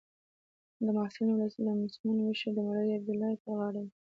[0.83, 3.93] د محصلینو د لمسولو مشري د مولوي عبیدالله پر غاړه ده.